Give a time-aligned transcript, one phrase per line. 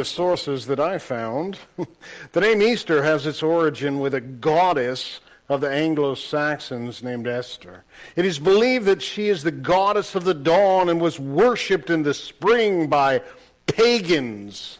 [0.00, 1.58] sources that I found,
[2.32, 7.84] the name Easter has its origin with a goddess of the Anglo-Saxons named Esther.
[8.16, 12.02] It is believed that she is the goddess of the dawn and was worshipped in
[12.02, 13.20] the spring by
[13.66, 14.78] pagans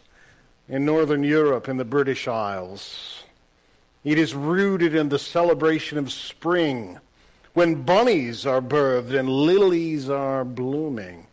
[0.67, 3.23] in northern Europe and the British Isles.
[4.03, 6.99] It is rooted in the celebration of spring
[7.53, 11.27] when bunnies are birthed and lilies are blooming.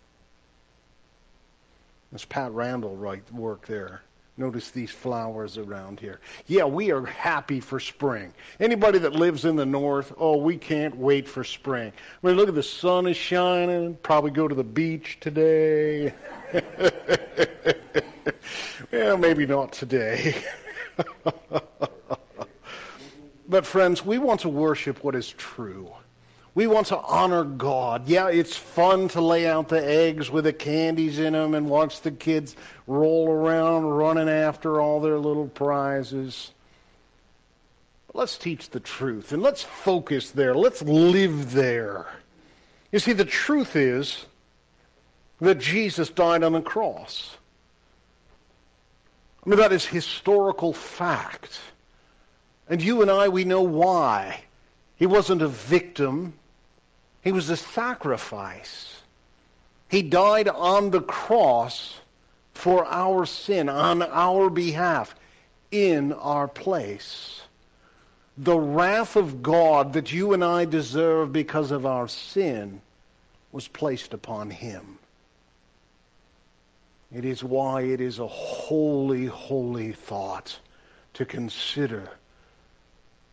[2.12, 4.02] That's Pat Randall right work there.
[4.36, 6.20] Notice these flowers around here.
[6.46, 8.32] Yeah, we are happy for spring.
[8.58, 11.92] Anybody that lives in the north, oh, we can't wait for spring.
[12.22, 13.96] I mean, look at the sun is shining.
[14.02, 16.14] Probably go to the beach today.
[18.90, 20.42] well, maybe not today.
[23.48, 25.92] but friends, we want to worship what is true.
[26.54, 28.08] We want to honor God.
[28.08, 32.00] Yeah, it's fun to lay out the eggs with the candies in them and watch
[32.00, 36.50] the kids roll around running after all their little prizes.
[38.08, 40.54] But let's teach the truth and let's focus there.
[40.54, 42.06] Let's live there.
[42.90, 44.26] You see, the truth is
[45.40, 47.36] that Jesus died on the cross.
[49.44, 51.60] I mean, that is historical fact.
[52.68, 54.42] And you and I, we know why.
[54.96, 56.34] He wasn't a victim.
[57.22, 59.02] He was a sacrifice.
[59.88, 62.00] He died on the cross
[62.54, 65.14] for our sin, on our behalf,
[65.70, 67.42] in our place.
[68.38, 72.80] The wrath of God that you and I deserve because of our sin
[73.52, 74.98] was placed upon him.
[77.12, 80.60] It is why it is a holy, holy thought
[81.14, 82.08] to consider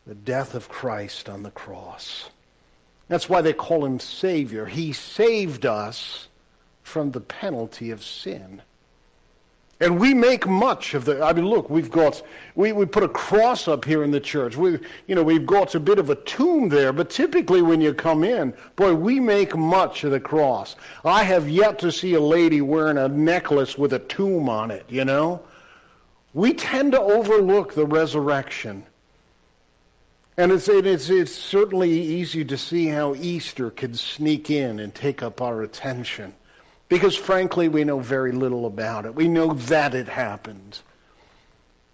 [0.07, 2.29] the death of Christ on the cross.
[3.07, 4.65] That's why they call him Savior.
[4.65, 6.27] He saved us
[6.83, 8.61] from the penalty of sin.
[9.79, 12.23] And we make much of the, I mean, look, we've got,
[12.55, 14.57] we, we put a cross up here in the church.
[14.57, 17.93] We, you know, we've got a bit of a tomb there, but typically when you
[17.93, 20.75] come in, boy, we make much of the cross.
[21.05, 24.85] I have yet to see a lady wearing a necklace with a tomb on it,
[24.89, 25.41] you know?
[26.33, 28.83] We tend to overlook the resurrection.
[30.37, 35.23] And it's, it's, it's certainly easy to see how Easter could sneak in and take
[35.23, 36.35] up our attention.
[36.89, 39.15] Because frankly, we know very little about it.
[39.15, 40.79] We know that it happened.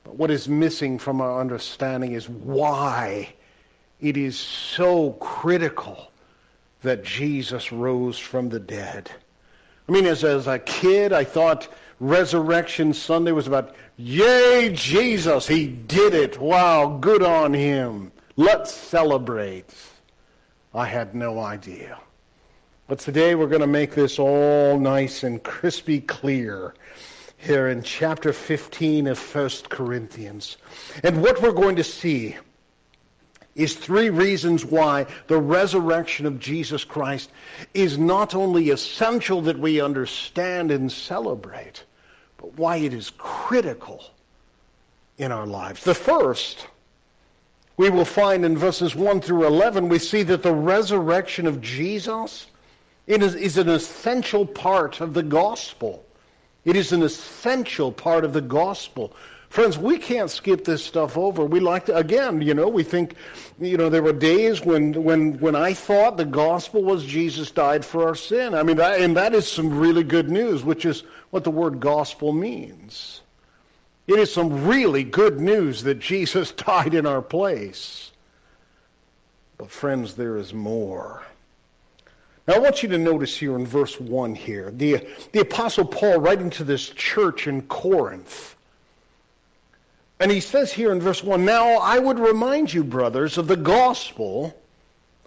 [0.03, 3.33] But what is missing from our understanding is why
[4.01, 6.11] it is so critical
[6.81, 9.09] that Jesus rose from the dead.
[9.87, 11.69] I mean, as, as a kid, I thought
[12.01, 16.39] Resurrection Sunday was about, yay, Jesus, he did it.
[16.39, 18.12] Wow, good on him.
[18.35, 19.69] Let's celebrate.
[20.73, 21.99] I had no idea.
[22.87, 26.73] But today we're going to make this all nice and crispy clear
[27.37, 30.57] here in chapter 15 of 1 Corinthians.
[31.03, 32.35] And what we're going to see
[33.53, 37.29] is three reasons why the resurrection of Jesus Christ
[37.75, 41.83] is not only essential that we understand and celebrate,
[42.37, 44.03] but why it is critical
[45.19, 45.83] in our lives.
[45.83, 46.67] The first
[47.77, 52.47] we will find in verses 1 through 11, we see that the resurrection of Jesus
[53.07, 56.05] is, an essential part of the gospel.
[56.65, 59.15] It is an essential part of the gospel.
[59.49, 61.45] Friends, we can't skip this stuff over.
[61.45, 63.15] We like to, again, you know, we think,
[63.59, 67.83] you know, there were days when, when, when I thought the gospel was Jesus died
[67.83, 68.53] for our sin.
[68.53, 71.79] I mean, that, and that is some really good news, which is what the word
[71.79, 73.22] gospel means.
[74.07, 78.11] It is some really good news that Jesus died in our place.
[79.57, 81.23] But, friends, there is more.
[82.47, 86.19] Now, I want you to notice here in verse 1 here, the, the Apostle Paul
[86.19, 88.55] writing to this church in Corinth.
[90.19, 93.57] And he says here in verse 1 Now I would remind you, brothers, of the
[93.57, 94.57] gospel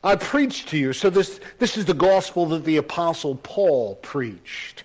[0.04, 0.92] I preached to you.
[0.92, 4.84] So, this, this is the gospel that the Apostle Paul preached.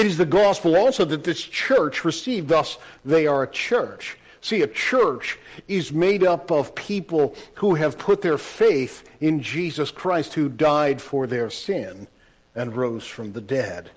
[0.00, 4.16] It is the gospel also that this church received, thus, they are a church.
[4.40, 5.38] See, a church
[5.68, 11.02] is made up of people who have put their faith in Jesus Christ, who died
[11.02, 12.08] for their sin
[12.54, 13.90] and rose from the dead.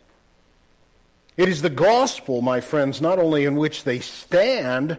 [1.37, 4.97] It is the gospel, my friends, not only in which they stand,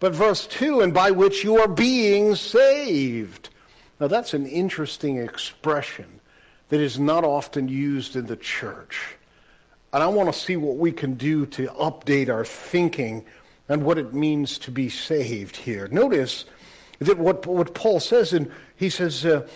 [0.00, 3.50] but verse 2 and by which you are being saved.
[4.00, 6.20] Now, that's an interesting expression
[6.70, 9.17] that is not often used in the church.
[9.92, 13.24] And I want to see what we can do to update our thinking
[13.68, 15.88] and what it means to be saved here.
[15.88, 16.44] Notice
[16.98, 19.46] that what, what Paul says, and he says, uh,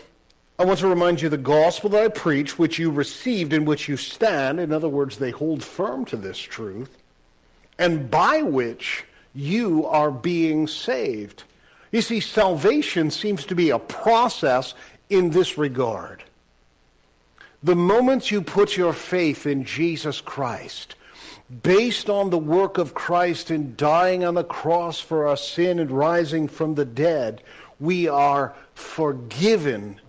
[0.58, 3.88] I want to remind you the gospel that I preach, which you received, in which
[3.88, 4.61] you stand.
[4.61, 6.96] In other words, they hold firm to this truth.
[7.79, 11.44] and by which you are being saved.
[11.90, 14.75] You see, salvation seems to be a process
[15.11, 16.23] in this regard.
[17.62, 20.96] The moment you put your faith in Jesus Christ,
[21.62, 25.90] based on the work of Christ in dying on the cross for our sin and
[25.90, 27.42] rising from the dead,
[27.78, 30.00] we are forgiven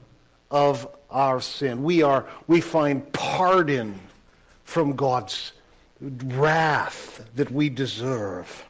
[0.50, 1.84] of our sin.
[1.84, 4.00] We are we find pardon
[4.64, 5.52] from God's
[6.02, 8.66] wrath that we deserve.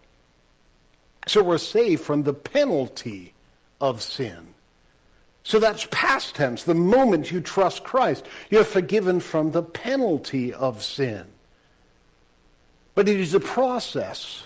[1.27, 3.33] So we're saved from the penalty
[3.79, 4.52] of sin.
[5.43, 6.63] So that's past tense.
[6.63, 11.25] The moment you trust Christ, you're forgiven from the penalty of sin.
[12.95, 14.43] But it is a process.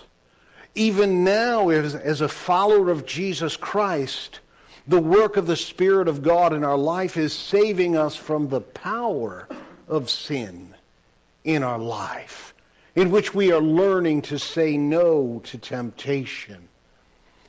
[0.74, 4.40] Even now, as, as a follower of Jesus Christ,
[4.88, 8.60] the work of the Spirit of God in our life is saving us from the
[8.60, 9.48] power
[9.86, 10.74] of sin
[11.44, 12.54] in our life,
[12.96, 16.67] in which we are learning to say no to temptation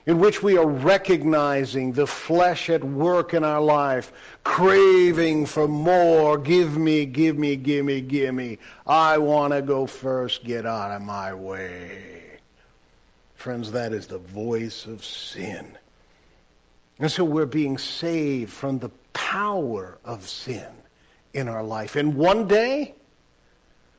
[0.10, 4.12] in which we are recognizing the flesh at work in our life,
[4.44, 6.36] craving for more.
[6.36, 8.58] Give me, give me, give me, give me.
[8.88, 10.44] I want to go first.
[10.44, 12.40] Get out of my way.
[13.36, 15.78] Friends, that is the voice of sin.
[16.98, 20.72] And so we're being saved from the power of sin
[21.36, 21.96] in our life.
[21.96, 22.96] And one day,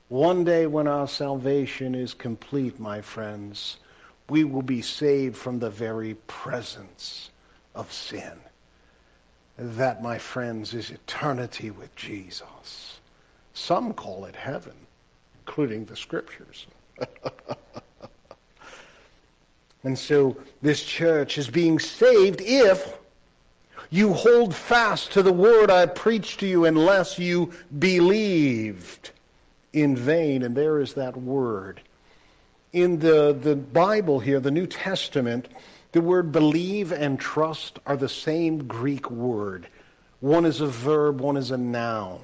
[0.09, 3.77] one day when our salvation is complete, my friends,
[4.31, 7.31] we will be saved from the very presence
[7.75, 8.33] of sin.
[9.59, 13.01] That, my friends, is eternity with Jesus.
[13.53, 14.75] Some call it heaven,
[15.41, 16.67] including the scriptures.
[19.85, 22.97] and so this church is being saved if
[23.91, 29.11] you hold fast to the word I preached to you unless you believed
[29.73, 30.45] in vain.
[30.45, 31.81] And there is that word
[32.73, 35.49] in the, the Bible here, the New Testament,
[35.93, 39.67] the word believe and trust are the same Greek word.
[40.21, 42.21] One is a verb, one is a noun.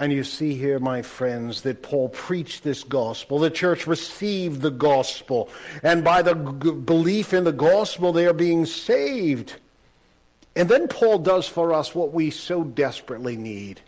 [0.00, 3.40] And you see here, my friends, that Paul preached this gospel.
[3.40, 5.48] The church received the gospel.
[5.82, 9.56] And by the g- belief in the gospel, they are being saved.
[10.54, 13.80] And then Paul does for us what we so desperately need.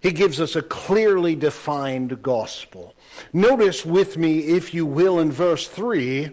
[0.00, 2.94] He gives us a clearly defined gospel.
[3.32, 6.30] Notice with me, if you will, in verse 3,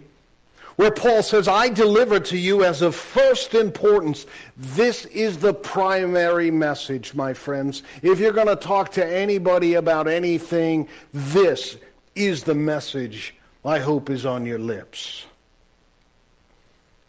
[0.76, 4.26] where Paul says, I deliver to you as of first importance.
[4.58, 7.82] This is the primary message, my friends.
[8.02, 11.78] If you're going to talk to anybody about anything, this
[12.14, 15.26] is the message I hope is on your lips.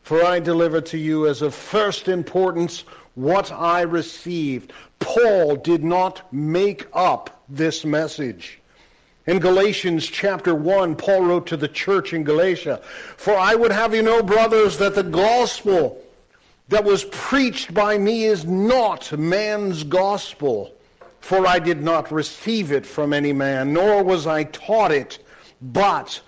[0.04, 2.84] For I deliver to you as of first importance
[3.16, 4.72] what I received.
[5.00, 8.60] Paul did not make up this message.
[9.26, 12.80] In Galatians chapter 1, Paul wrote to the church in Galatia,
[13.16, 16.00] For I would have you know, brothers, that the gospel
[16.68, 20.72] that was preached by me is not man's gospel.
[21.20, 25.18] For I did not receive it from any man, nor was I taught it,
[25.60, 26.20] but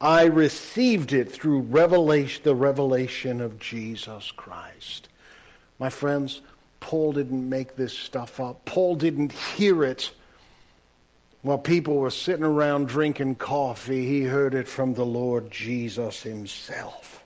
[0.00, 5.08] I received it through revelation, the revelation of Jesus Christ.
[5.80, 6.42] My friends,
[6.78, 8.64] Paul didn't make this stuff up.
[8.66, 10.12] Paul didn't hear it
[11.40, 14.06] while people were sitting around drinking coffee.
[14.06, 17.24] He heard it from the Lord Jesus himself.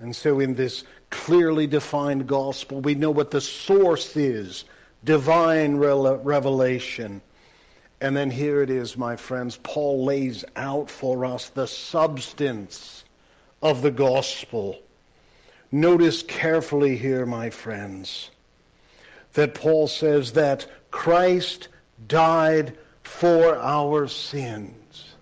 [0.00, 4.64] And so, in this clearly defined gospel, we know what the source is
[5.04, 7.20] divine revelation.
[8.00, 9.58] And then here it is, my friends.
[9.62, 13.04] Paul lays out for us the substance
[13.60, 14.78] of the gospel.
[15.72, 18.30] Notice carefully here, my friends,
[19.34, 21.68] that Paul says that Christ
[22.08, 25.14] died for our sins.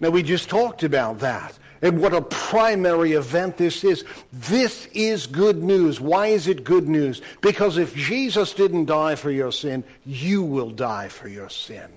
[0.00, 4.04] Now, we just talked about that and what a primary event this is.
[4.32, 6.00] This is good news.
[6.00, 7.22] Why is it good news?
[7.40, 11.88] Because if Jesus didn't die for your sin, you will die for your sin.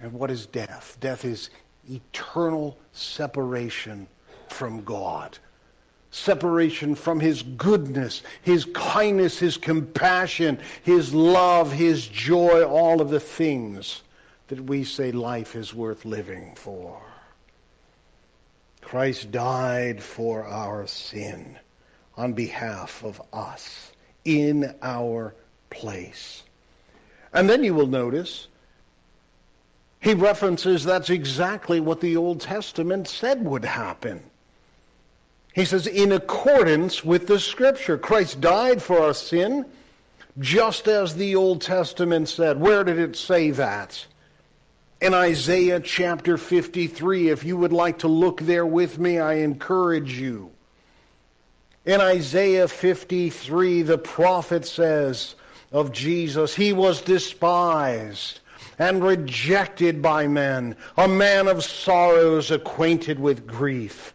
[0.00, 0.96] And what is death?
[1.00, 1.50] Death is
[1.90, 4.06] eternal separation
[4.48, 5.38] from God
[6.10, 13.20] separation from his goodness, his kindness, his compassion, his love, his joy, all of the
[13.20, 14.02] things
[14.48, 17.00] that we say life is worth living for.
[18.80, 21.58] Christ died for our sin
[22.16, 23.92] on behalf of us
[24.24, 25.34] in our
[25.70, 26.42] place.
[27.32, 28.48] And then you will notice
[30.00, 34.29] he references that's exactly what the Old Testament said would happen.
[35.54, 39.66] He says, in accordance with the Scripture, Christ died for our sin
[40.38, 42.60] just as the Old Testament said.
[42.60, 44.06] Where did it say that?
[45.00, 50.18] In Isaiah chapter 53, if you would like to look there with me, I encourage
[50.18, 50.50] you.
[51.86, 55.34] In Isaiah 53, the prophet says
[55.72, 58.40] of Jesus, He was despised
[58.78, 64.14] and rejected by men, a man of sorrows, acquainted with grief,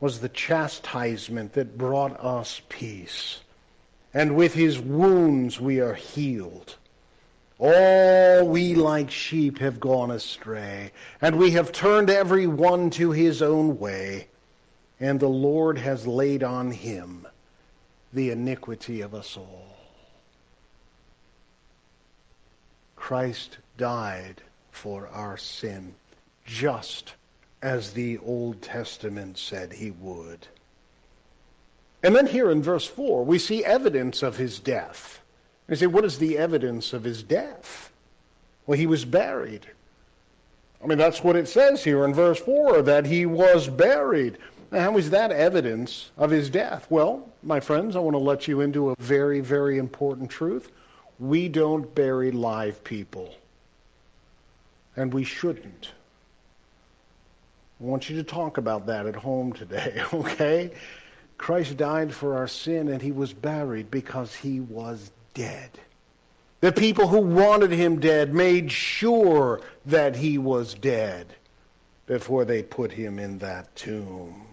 [0.00, 3.40] was the chastisement that brought us peace.
[4.12, 6.76] And with his wounds we are healed.
[7.58, 13.42] All we like sheep have gone astray, and we have turned every one to his
[13.42, 14.28] own way,
[14.98, 17.26] and the Lord has laid on him
[18.12, 19.76] the iniquity of us all.
[22.96, 25.94] Christ died for our sin,
[26.44, 27.14] just
[27.64, 30.46] as the Old Testament said he would.
[32.02, 35.22] And then here in verse 4, we see evidence of his death.
[35.66, 37.90] You say, what is the evidence of his death?
[38.66, 39.66] Well, he was buried.
[40.82, 44.36] I mean, that's what it says here in verse 4, that he was buried.
[44.70, 46.86] Now, how is that evidence of his death?
[46.90, 50.70] Well, my friends, I want to let you into a very, very important truth.
[51.18, 53.34] We don't bury live people.
[54.96, 55.92] And we shouldn't.
[57.80, 60.70] I want you to talk about that at home today, okay?
[61.38, 65.70] Christ died for our sin and he was buried because he was dead.
[66.60, 71.34] The people who wanted him dead made sure that he was dead
[72.06, 74.43] before they put him in that tomb.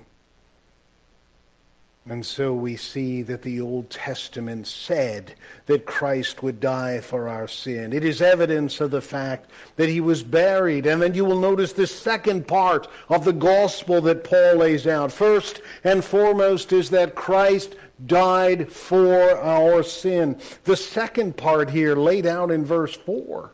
[2.12, 5.34] And so we see that the Old Testament said
[5.68, 7.94] that Christ would die for our sin.
[7.94, 10.86] It is evidence of the fact that he was buried.
[10.86, 15.14] And then you will notice the second part of the gospel that Paul lays out.
[15.14, 20.38] First and foremost is that Christ died for our sin.
[20.66, 23.54] The second part here laid out in verse 4.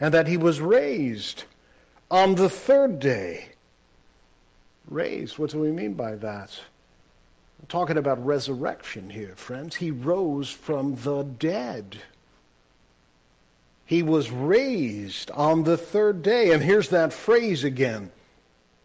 [0.00, 1.44] And that he was raised
[2.10, 3.50] on the third day.
[4.86, 6.58] Raised, what do we mean by that?
[7.66, 9.76] Talking about resurrection here, friends.
[9.76, 11.98] He rose from the dead.
[13.84, 16.52] He was raised on the third day.
[16.52, 18.10] And here's that phrase again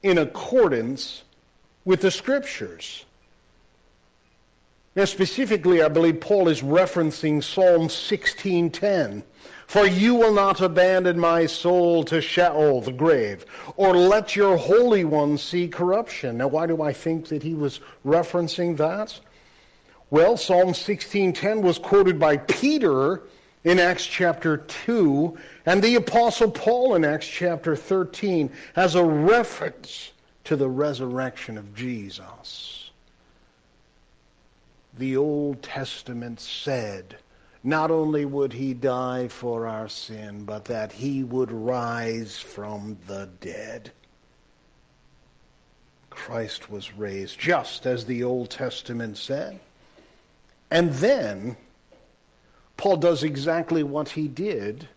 [0.01, 1.23] in accordance
[1.85, 3.05] with the scriptures.
[4.95, 9.23] Now, specifically, I believe Paul is referencing Psalm 16:10.
[9.65, 13.43] For you will not abandon my soul to Sheol, the grave,
[13.75, 16.38] or let your Holy One see corruption.
[16.38, 19.19] Now, why do I think that he was referencing that?
[20.12, 23.23] Well, Psalm 16:10 was quoted by Peter
[23.63, 25.35] in Acts chapter 2,
[25.65, 30.12] and the Apostle Paul in Acts chapter 13 as a reference
[30.43, 32.72] to the resurrection of Jesus
[34.97, 37.17] the Old Testament said
[37.63, 43.29] not only would he die for our sin, but that he would rise from the
[43.39, 43.91] dead.
[46.09, 49.59] Christ was raised just as the Old Testament said.
[50.69, 51.55] And then
[52.75, 54.89] Paul does exactly what he did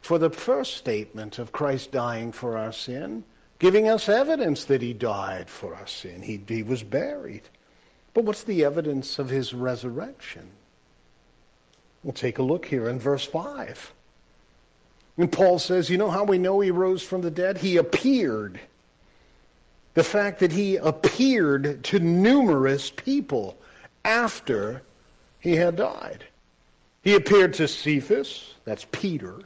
[0.00, 3.24] for the first statement of Christ dying for our sin,
[3.58, 6.22] giving us evidence that he died for our sin.
[6.22, 7.42] He, he was buried.
[8.14, 10.50] But what's the evidence of his resurrection?
[12.02, 13.92] We'll take a look here in verse 5.
[15.16, 17.58] And Paul says, You know how we know he rose from the dead?
[17.58, 18.58] He appeared.
[19.94, 23.58] The fact that he appeared to numerous people
[24.04, 24.82] after
[25.40, 26.24] he had died.
[27.02, 29.40] He appeared to Cephas, that's Peter,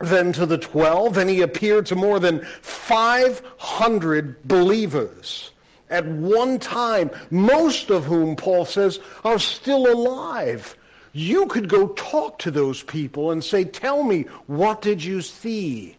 [0.00, 5.51] then to the twelve, and he appeared to more than 500 believers
[5.92, 10.76] at one time, most of whom, Paul says, are still alive.
[11.12, 15.96] You could go talk to those people and say, Tell me, what did you see?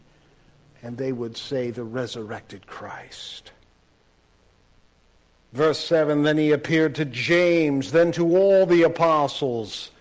[0.82, 3.52] And they would say, The resurrected Christ.
[5.54, 9.92] Verse 7 Then he appeared to James, then to all the apostles.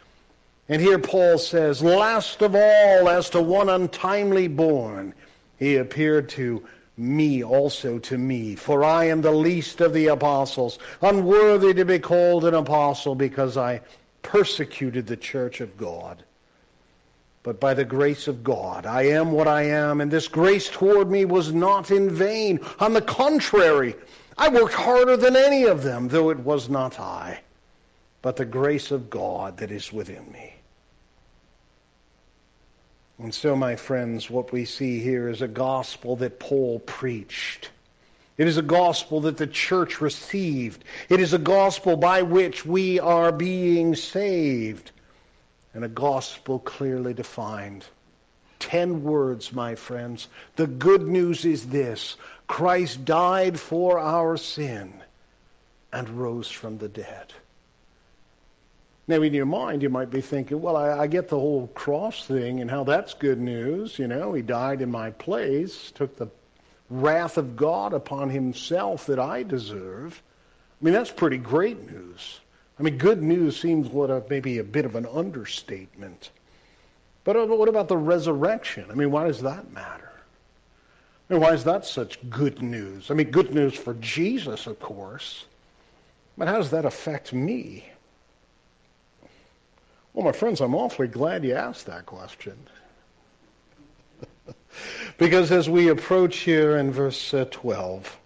[0.68, 5.12] And here Paul says, Last of all, as to one untimely born,
[5.58, 10.78] he appeared to me also to me, for I am the least of the apostles,
[11.00, 13.80] unworthy to be called an apostle because I
[14.22, 16.25] persecuted the church of God.
[17.42, 21.11] But by the grace of God, I am what I am, and this grace toward
[21.11, 22.61] me was not in vain.
[22.78, 23.96] On the contrary,
[24.38, 27.40] I worked harder than any of them, though it was not I,
[28.20, 30.54] but the grace of God that is within me.
[33.22, 37.70] And so, my friends, what we see here is a gospel that Paul preached.
[38.36, 40.82] It is a gospel that the church received.
[41.08, 44.90] It is a gospel by which we are being saved.
[45.72, 47.84] And a gospel clearly defined.
[48.58, 50.26] Ten words, my friends.
[50.56, 52.16] The good news is this
[52.48, 54.94] Christ died for our sin
[55.92, 57.32] and rose from the dead.
[59.12, 62.25] Now, in your mind, you might be thinking, well, I, I, get the whole cross
[62.25, 63.99] thing and how that's good news.
[63.99, 66.28] You know, he died in my place, took the
[66.88, 70.23] wrath of God upon himself that I deserve.
[70.81, 72.40] I mean, that's pretty great news.
[72.81, 76.31] I mean, good news seems what a, maybe a bit of an understatement.
[77.25, 78.87] But uh, what about the resurrection?
[78.90, 80.11] I mean, why does that matter?
[81.28, 83.11] I mean, why is that such good news?
[83.11, 85.45] I mean, good news for Jesus, of course.
[86.38, 87.91] But how does that affect me?
[90.14, 92.57] Well, my friends, I'm awfully glad you asked that question.
[95.19, 98.19] because as we approach here in verse uh, 12,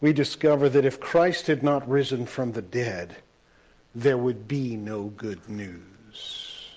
[0.00, 3.16] we discover that if Christ had not risen from the dead,
[3.94, 6.68] there would be no good news.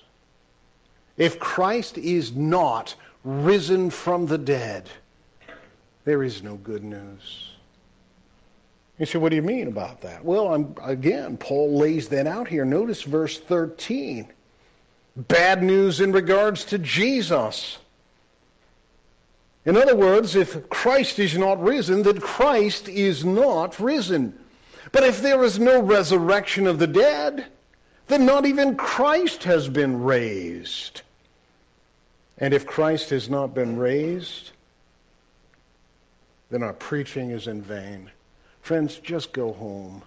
[1.17, 4.89] If Christ is not risen from the dead,
[6.03, 7.50] there is no good news.
[9.01, 10.23] You say, what do you mean about that?
[10.23, 12.63] Well, I'm, again, Paul lays that out here.
[12.63, 14.31] Notice verse 13.
[15.15, 17.79] Bad news in regards to Jesus.
[19.65, 24.37] In other words, if Christ is not risen, then Christ is not risen.
[24.91, 27.47] But if there is no resurrection of the dead,
[28.05, 31.01] then not even Christ has been raised.
[32.37, 34.51] And if Christ has not been raised,
[36.51, 38.11] then our preaching is in vain.
[38.61, 40.03] Friends, just go home.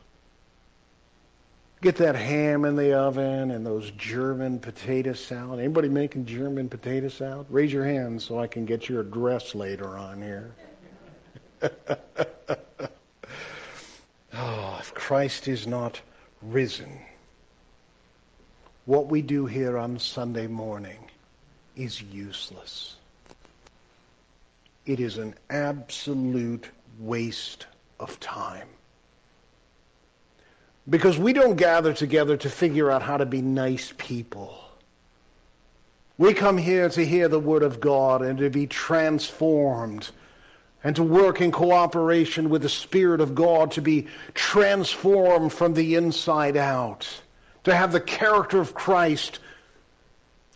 [1.83, 5.59] Get that ham in the oven and those German potato salad.
[5.59, 7.47] Anybody making German potato salad?
[7.51, 10.55] Raise your hand so I can get your address later on here.
[14.33, 16.01] oh, if Christ is not
[16.41, 17.01] risen,
[18.87, 21.11] what we do here on Sunday morning
[21.77, 22.97] is useless.
[24.87, 27.67] It is an absolute waste
[27.99, 28.69] of time.
[30.89, 34.61] Because we don't gather together to figure out how to be nice people.
[36.19, 40.11] We come here to hear the Word of God and to be transformed
[40.85, 45.95] and to work in cooperation with the Spirit of God to be transformed from the
[45.95, 47.09] inside out,
[47.65, 49.39] to have the character of Christ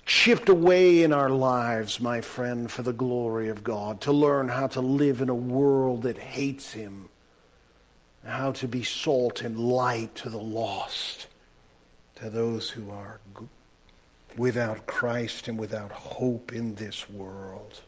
[0.04, 4.66] chipped away in our lives, my friend, for the glory of God, to learn how
[4.68, 7.08] to live in a world that hates Him
[8.24, 11.26] how to be salt and light to the lost,
[12.16, 13.20] to those who are
[14.36, 17.80] without Christ and without hope in this world.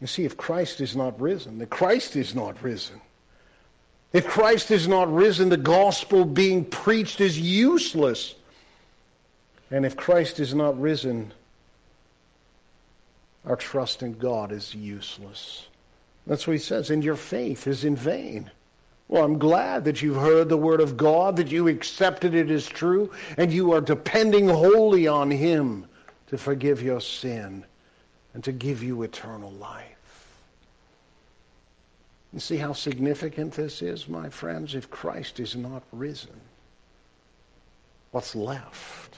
[0.00, 3.00] You see, if Christ is not risen, the Christ is not risen.
[4.12, 8.34] If Christ is not risen, the gospel being preached is useless.
[9.70, 11.32] And if Christ is not risen,
[13.44, 15.66] our trust in God is useless.
[16.26, 16.90] That's what he says.
[16.90, 18.50] And your faith is in vain.
[19.08, 22.66] Well, I'm glad that you've heard the word of God, that you accepted it as
[22.66, 25.86] true, and you are depending wholly on Him
[26.26, 27.64] to forgive your sin
[28.34, 29.92] and to give you eternal life.
[32.32, 34.74] You see how significant this is, my friends?
[34.74, 36.40] If Christ is not risen,
[38.10, 39.16] what's left?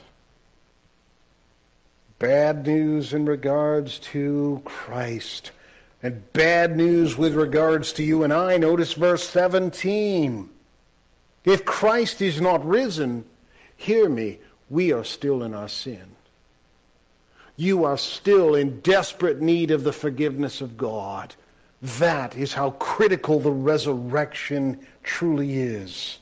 [2.19, 5.53] Bad news in regards to Christ
[6.03, 8.57] and bad news with regards to you and I.
[8.57, 10.49] Notice verse 17.
[11.45, 13.25] If Christ is not risen,
[13.77, 14.39] hear me,
[14.71, 16.17] we are still in our sin.
[17.57, 21.35] You are still in desperate need of the forgiveness of God.
[21.81, 26.19] That is how critical the resurrection truly is.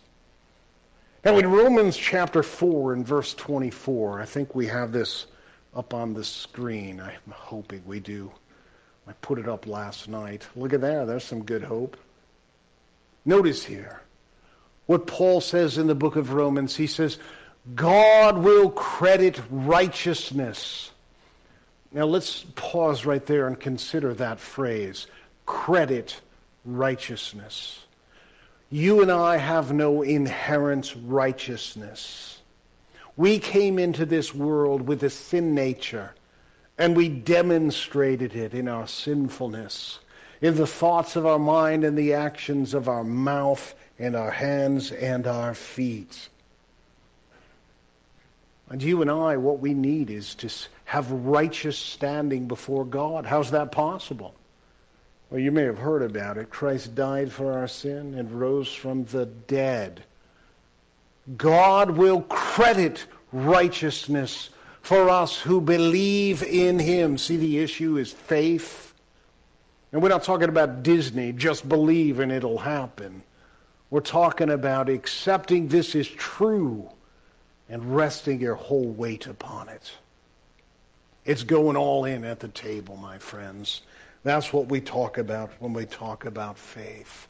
[1.24, 5.26] Now, in Romans chapter 4 and verse 24, I think we have this
[5.74, 7.00] up on the screen.
[7.00, 8.30] I'm hoping we do.
[9.06, 10.46] I put it up last night.
[10.56, 11.06] Look at there.
[11.06, 11.96] There's some good hope.
[13.24, 14.00] Notice here
[14.86, 16.76] what Paul says in the book of Romans.
[16.76, 17.18] He says,
[17.74, 20.90] God will credit righteousness.
[21.92, 25.06] Now let's pause right there and consider that phrase.
[25.46, 26.20] credit
[26.64, 27.84] righteousness.
[28.70, 32.40] You and I have no inherent righteousness.
[33.16, 36.12] We came into this world with a sin nature,
[36.78, 39.98] and we demonstrated it in our sinfulness,
[40.40, 44.92] in the thoughts of our mind and the actions of our mouth and our hands
[44.92, 46.28] and our feet.
[48.68, 50.50] And you and I, what we need is to
[50.86, 53.24] have righteous standing before God.
[53.24, 54.34] How's that possible?
[55.30, 56.50] Well, you may have heard about it.
[56.50, 60.04] Christ died for our sin and rose from the dead.
[61.36, 64.50] God will credit righteousness
[64.86, 67.18] for us who believe in him.
[67.18, 68.94] See, the issue is faith.
[69.90, 73.24] And we're not talking about Disney, just believe and it'll happen.
[73.90, 76.88] We're talking about accepting this is true
[77.68, 79.90] and resting your whole weight upon it.
[81.24, 83.82] It's going all in at the table, my friends.
[84.22, 87.26] That's what we talk about when we talk about faith.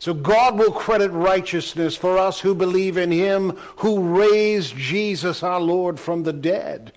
[0.00, 5.60] So God will credit righteousness for us who believe in him who raised Jesus our
[5.60, 6.94] Lord from the dead.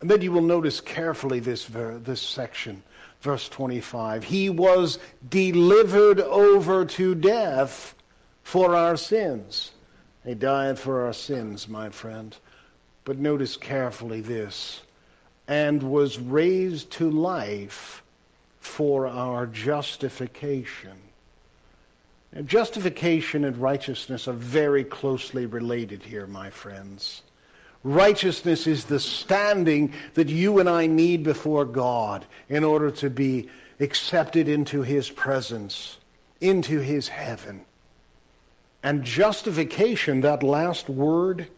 [0.00, 2.82] And then you will notice carefully this, ver- this section,
[3.20, 4.24] verse 25.
[4.24, 4.98] He was
[5.28, 7.94] delivered over to death
[8.42, 9.72] for our sins.
[10.24, 12.34] He died for our sins, my friend.
[13.04, 14.80] But notice carefully this
[15.46, 18.02] and was raised to life
[18.60, 21.09] for our justification.
[22.32, 27.22] And justification and righteousness are very closely related here, my friends.
[27.82, 33.48] Righteousness is the standing that you and I need before God in order to be
[33.80, 35.96] accepted into his presence,
[36.40, 37.62] into his heaven.
[38.82, 41.48] And justification, that last word,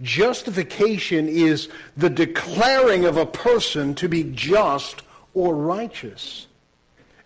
[0.00, 5.02] justification is the declaring of a person to be just
[5.34, 6.46] or righteous.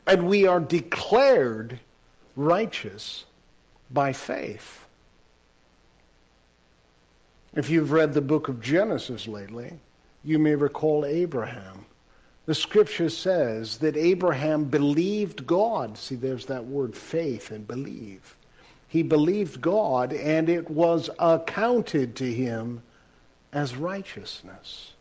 [0.06, 1.80] And we are declared
[2.36, 3.24] righteous
[3.90, 4.84] by faith.
[7.54, 9.72] If you've read the book of Genesis lately,
[10.22, 11.86] you may recall Abraham.
[12.44, 15.96] The scripture says that Abraham believed God.
[15.98, 18.36] See, there's that word faith and believe.
[18.88, 22.82] He believed God, and it was accounted to him
[23.52, 24.92] as righteousness.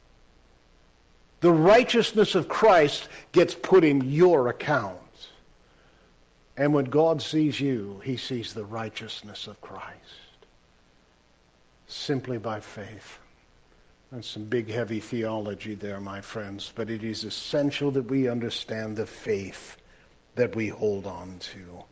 [1.41, 4.97] The righteousness of Christ gets put in your account.
[6.57, 9.95] And when God sees you, he sees the righteousness of Christ.
[11.87, 13.19] Simply by faith.
[14.11, 18.95] That's some big, heavy theology there, my friends, but it is essential that we understand
[18.95, 19.77] the faith
[20.35, 21.83] that we hold on to.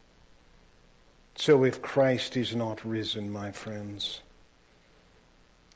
[1.36, 4.22] So if Christ is not risen, my friends,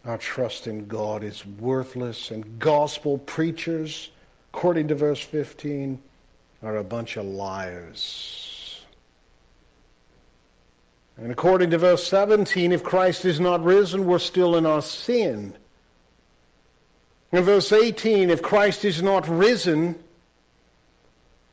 [0.06, 4.12] our trust in God is worthless, and gospel preachers,
[4.54, 6.00] according to verse 15,
[6.64, 8.47] are a bunch of liars.
[11.18, 15.56] And according to verse 17, if Christ is not risen, we're still in our sin.
[17.32, 19.96] In verse 18, if Christ is not risen,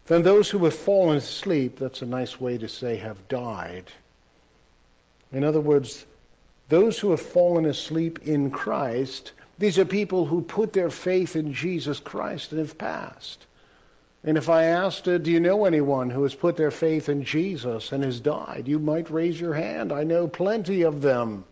[0.07, 3.91] then those who have fallen asleep, that's a nice way to say have died.
[5.33, 6.05] In other words,
[6.69, 11.55] those who have fallen asleep in Christ, these are people who put their faith in
[11.55, 13.47] Jesus Christ and have passed.
[14.25, 17.25] And if I asked, uh, do you know anyone who has put their faith in
[17.25, 18.67] Jesus and has died?
[18.67, 19.93] You might raise your hand.
[19.93, 21.45] I know plenty of them.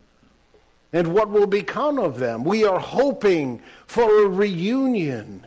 [0.92, 2.44] And what will become of them?
[2.44, 5.46] We are hoping for a reunion.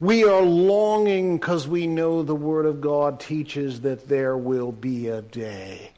[0.00, 5.08] We are longing because we know the Word of God teaches that there will be
[5.08, 5.90] a day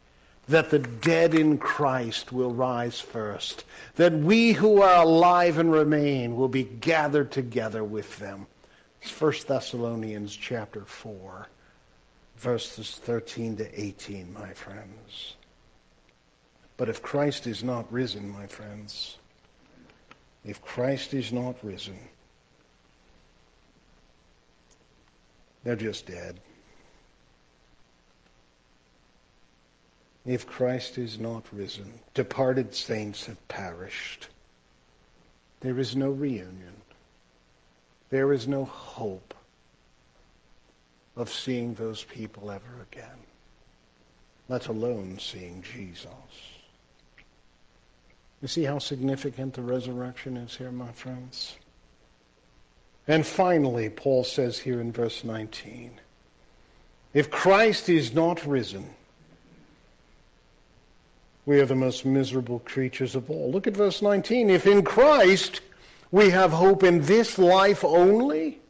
[0.48, 3.64] that the dead in Christ will rise first,
[3.96, 8.46] that we who are alive and remain will be gathered together with them.
[9.06, 11.46] It's 1 Thessalonians chapter 4,
[12.38, 15.36] verses 13 to 18, my friends.
[16.76, 19.18] But if Christ is not risen, my friends,
[20.44, 21.96] if Christ is not risen,
[25.62, 26.40] they're just dead.
[30.24, 32.00] if Christ is not risen.
[32.14, 34.26] Departed saints have perished.
[35.60, 36.82] There is no reunion.
[38.10, 39.34] There is no hope
[41.16, 43.18] of seeing those people ever again,
[44.48, 46.06] let alone seeing Jesus.
[48.42, 51.56] You see how significant the resurrection is here, my friends?
[53.08, 55.92] And finally, Paul says here in verse 19,
[57.14, 58.90] if Christ is not risen,
[61.46, 63.50] we are the most miserable creatures of all.
[63.50, 64.50] Look at verse 19.
[64.50, 65.60] If in Christ
[66.10, 68.60] we have hope in this life only,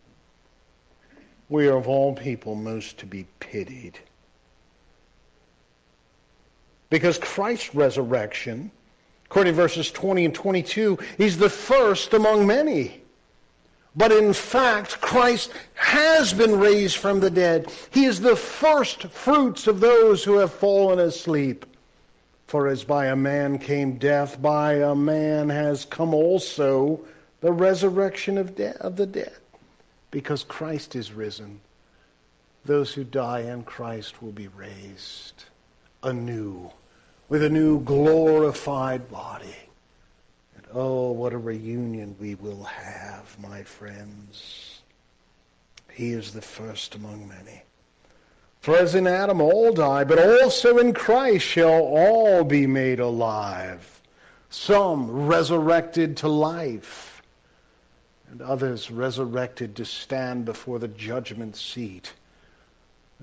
[1.49, 3.99] we are of all people most to be pitied.
[6.90, 8.70] Because Christ's resurrection,
[9.27, 13.03] according to verses 20 and 22, is the first among many.
[13.96, 17.72] But in fact, Christ has been raised from the dead.
[17.90, 21.64] He is the first fruits of those who have fallen asleep.
[22.46, 27.01] For as by a man came death, by a man has come also
[27.46, 29.37] the resurrection of, de- of the dead.
[30.11, 31.61] Because Christ is risen,
[32.64, 35.44] those who die in Christ will be raised
[36.02, 36.68] anew
[37.28, 39.54] with a new glorified body.
[40.56, 44.80] And Oh, what a reunion we will have, my friends.
[45.92, 47.62] He is the first among many.
[48.59, 54.00] For as in Adam all die, but also in Christ shall all be made alive.
[54.50, 57.15] Some resurrected to life,
[58.30, 62.12] and others resurrected to stand before the judgment seat.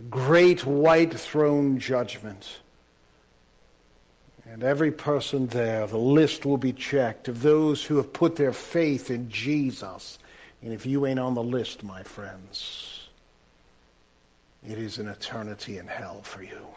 [0.09, 2.59] Great white throne judgment
[4.45, 8.51] and every person there, the list will be checked of those who have put their
[8.51, 10.19] faith in Jesus.
[10.61, 13.07] And if you ain't on the list, my friends,
[14.67, 16.67] it is an eternity in hell for you.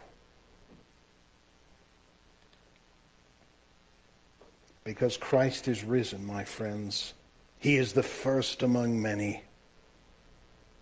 [4.83, 7.13] Because Christ is risen, my friends.
[7.59, 9.43] He is the first among many.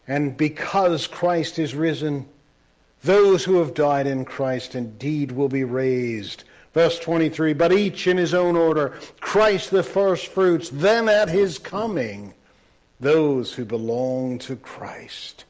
[0.08, 2.28] And because Christ is risen,
[3.04, 6.44] those who have died in Christ indeed will be raised
[6.76, 12.34] Verse 23, but each in his own order, Christ the firstfruits, then at his coming,
[13.00, 15.46] those who belong to Christ.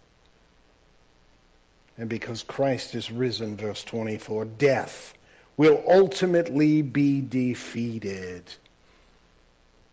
[1.97, 5.15] And because Christ is risen, verse 24, death
[5.57, 8.43] will ultimately be defeated.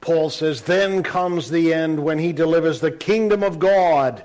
[0.02, 4.24] Paul says, then comes the end when he delivers the kingdom of God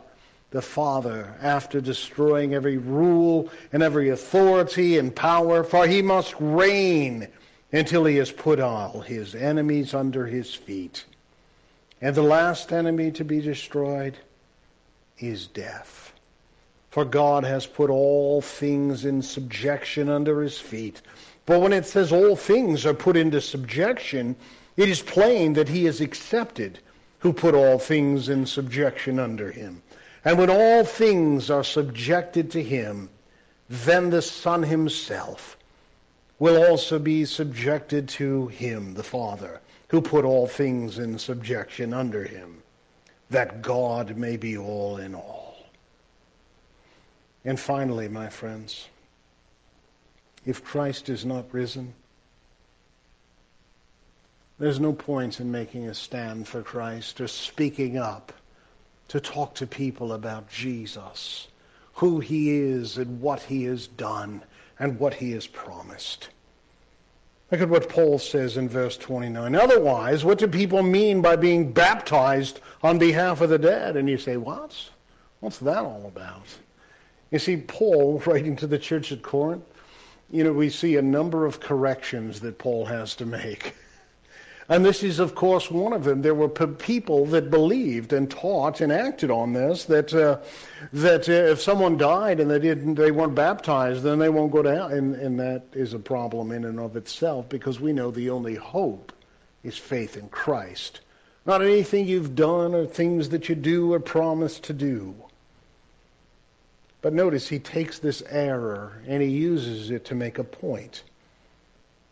[0.49, 7.27] the Father after destroying every rule and every authority and power, for he must reign
[7.71, 11.05] until he has put all his enemies under his feet.
[12.01, 14.17] And the last enemy to be destroyed
[15.19, 16.13] is death.
[16.89, 21.01] For God has put all things in subjection under his feet.
[21.45, 24.35] But when it says all things are put into subjection,
[24.77, 26.79] it is plain that he is accepted
[27.19, 29.81] who put all things in subjection under him.
[30.23, 33.09] And when all things are subjected to him,
[33.69, 35.57] then the Son himself
[36.39, 42.23] will also be subjected to him, the Father, who put all things in subjection under
[42.23, 42.61] him,
[43.29, 45.57] that God may be all in all.
[47.43, 48.87] And finally, my friends,
[50.45, 51.93] if Christ is not risen,
[54.60, 58.34] there's no point in making a stand for Christ or speaking up
[59.10, 61.48] to talk to people about Jesus,
[61.93, 64.41] who he is and what he has done
[64.80, 66.30] and what he has promised.
[67.52, 69.56] Look at what Paul says in verse 29.
[69.56, 73.96] Otherwise, what do people mean by being baptized on behalf of the dead?
[73.96, 74.76] And you say, what?
[75.39, 76.46] What's that all about?
[77.32, 79.63] You see, Paul, writing to the church at Corinth,
[80.30, 83.76] you know, we see a number of corrections that Paul has to make.
[84.69, 86.21] And this is, of course, one of them.
[86.21, 90.39] There were people that believed and taught and acted on this that uh,
[90.91, 94.62] that uh, if someone died and they didn't, they weren't baptized, then they won't go
[94.62, 94.88] to hell.
[94.88, 98.56] And, and that is a problem in and of itself because we know the only
[98.56, 99.13] hope
[99.63, 100.99] is faith in Christ,
[101.45, 105.15] not anything you've done or things that you do or promise to do.
[107.01, 111.03] But notice he takes this error and he uses it to make a point.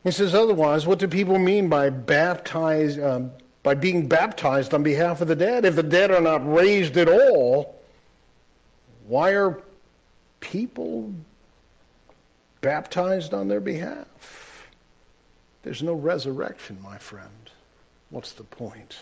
[0.06, 3.32] He says, otherwise, what do people mean by baptized, um,
[3.64, 5.66] by being baptized on behalf of the dead?
[5.66, 7.76] If the dead are not raised at all,
[9.08, 9.60] why are
[10.42, 11.12] people
[12.62, 14.68] baptized on their behalf?
[15.64, 17.50] There's no resurrection, my friend.
[18.12, 18.98] What's the point?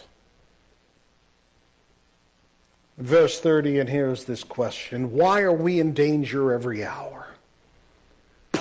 [2.98, 7.33] Verse 30, and here's this question Why are we in danger every hour?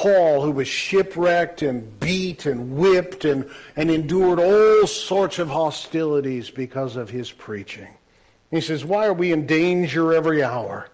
[0.03, 6.51] Paul, who was shipwrecked and beat and whipped and, and endured all sorts of hostilities
[6.51, 7.87] because of his preaching.
[8.51, 10.89] He says, Why are we in danger every hour?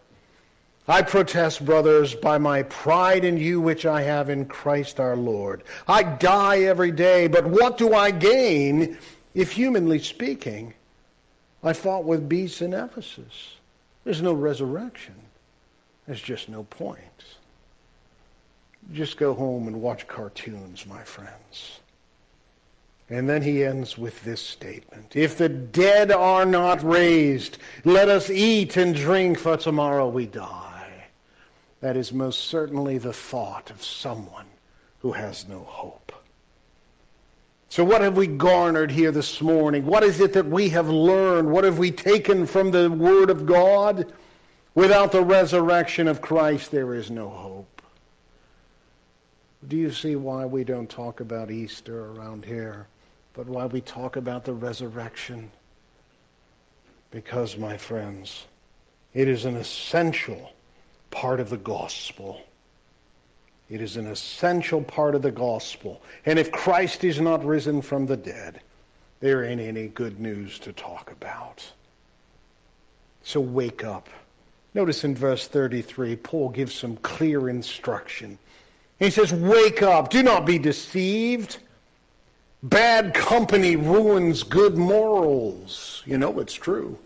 [0.86, 5.62] I protest, brothers, by my pride in you which I have in Christ our Lord.
[5.86, 8.98] I die every day, but what do I gain
[9.32, 10.74] if, humanly speaking,
[11.64, 13.54] I fought with beasts in Ephesus?
[14.04, 15.14] There's no resurrection.
[16.06, 17.37] There's just no point
[18.92, 21.80] just go home and watch cartoons, my friends.
[23.10, 28.28] And then he ends with this statement If the dead are not raised, let us
[28.28, 31.06] eat and drink, for tomorrow we die.
[31.80, 34.46] That is most certainly the thought of someone
[35.00, 36.12] who has no hope.
[37.70, 39.84] So, what have we garnered here this morning?
[39.86, 41.50] What is it that we have learned?
[41.50, 44.12] What have we taken from the Word of God?
[44.74, 47.77] Without the resurrection of Christ, there is no hope.
[49.66, 52.86] Do you see why we don't talk about Easter around here,
[53.34, 55.50] but why we talk about the resurrection?
[57.10, 58.46] Because, my friends,
[59.14, 60.52] it is an essential
[61.10, 62.40] part of the gospel.
[63.68, 66.02] It is an essential part of the gospel.
[66.24, 68.60] And if Christ is not risen from the dead,
[69.20, 71.66] there ain't any good news to talk about.
[73.24, 74.08] So wake up.
[74.72, 78.38] Notice in verse 33, Paul gives some clear instruction.
[78.98, 81.58] He says, Wake up, do not be deceived.
[82.62, 86.02] Bad company ruins good morals.
[86.04, 86.98] You know it's true.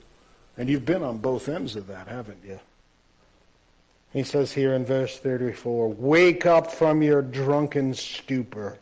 [0.57, 2.59] And you've been on both ends of that, haven't you?
[4.13, 8.79] He says here in verse 34, Wake up from your drunken stupor,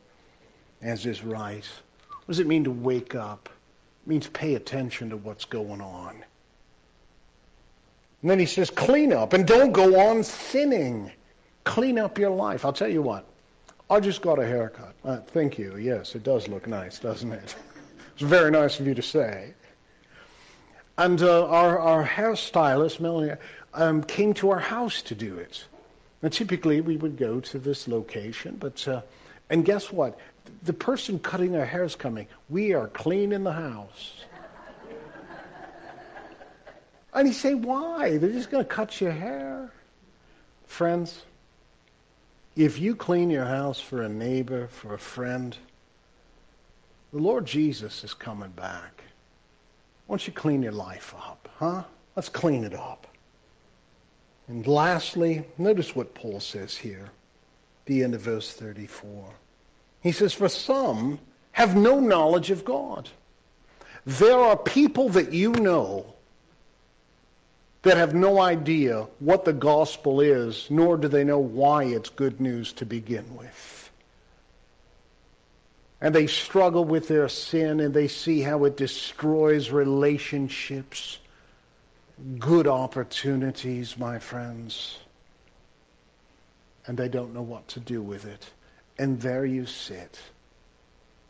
[0.82, 1.64] as is right.
[2.08, 3.48] What does it mean to wake up?
[4.04, 6.24] It means pay attention to what's going on.
[8.22, 11.10] And then he says, Clean up and don't go on sinning.
[11.70, 12.64] Clean up your life.
[12.64, 13.24] I'll tell you what,
[13.88, 14.92] I just got a haircut.
[15.04, 15.76] Uh, thank you.
[15.76, 17.54] Yes, it does look nice, doesn't it?
[18.12, 19.54] It's very nice of you to say.
[20.98, 23.34] And uh, our, our hairstylist, Melanie,
[23.72, 25.64] um, came to our house to do it.
[26.22, 29.02] Now, typically, we would go to this location, but, uh,
[29.48, 30.18] and guess what?
[30.64, 32.26] The person cutting our hair is coming.
[32.48, 34.24] We are clean in the house.
[37.14, 38.18] and you say, why?
[38.18, 39.70] They're just going to cut your hair.
[40.66, 41.22] Friends,
[42.56, 45.56] if you clean your house for a neighbor, for a friend,
[47.12, 49.04] the Lord Jesus is coming back.
[50.06, 51.84] Why don't you clean your life up, huh?
[52.16, 53.06] Let's clean it up.
[54.48, 57.10] And lastly, notice what Paul says here,
[57.86, 59.32] the end of verse 34.
[60.02, 61.20] He says, For some
[61.52, 63.08] have no knowledge of God.
[64.04, 66.14] There are people that you know
[67.82, 72.40] that have no idea what the gospel is, nor do they know why it's good
[72.40, 73.90] news to begin with.
[76.00, 81.18] And they struggle with their sin and they see how it destroys relationships
[82.38, 84.98] good opportunities, my friends,
[86.86, 88.50] and they don't know what to do with it.
[88.98, 90.20] And there you sit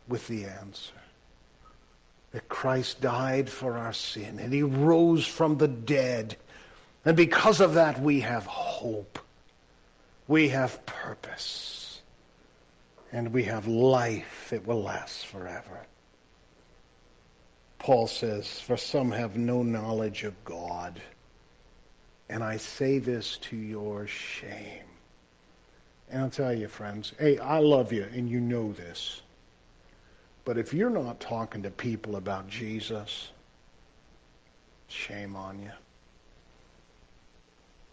[0.07, 1.00] with the answer
[2.31, 6.37] that Christ died for our sin and he rose from the dead.
[7.03, 9.19] And because of that, we have hope.
[10.27, 12.01] We have purpose.
[13.11, 15.85] And we have life that will last forever.
[17.79, 21.01] Paul says, For some have no knowledge of God.
[22.29, 24.85] And I say this to your shame.
[26.09, 29.21] And I'll tell you, friends, hey, I love you, and you know this.
[30.43, 33.29] But if you're not talking to people about Jesus,
[34.87, 35.71] shame on you.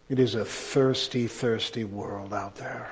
[0.09, 2.91] It is a thirsty, thirsty world out there.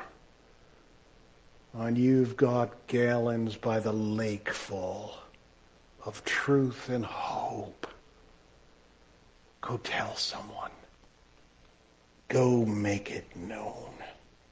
[1.74, 5.18] And you've got gallons by the lake full
[6.06, 7.88] of truth and hope.
[9.62, 10.72] Go tell someone.
[12.28, 13.97] Go make it known.